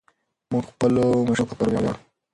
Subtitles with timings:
[0.51, 1.93] موږ د خپلو مشرانو په افکارو ویاړو.